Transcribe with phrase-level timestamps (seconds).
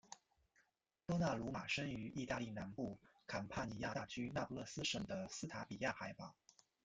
[1.05, 6.33] 多纳鲁马生于义大利南部坎帕尼亚大区那不勒斯省的斯塔比亚海堡。